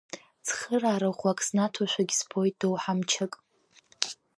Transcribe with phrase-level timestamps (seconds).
[0.45, 3.33] Цхыраара ӷәӷәак снаҭошәагь збоит доуҳа мчык.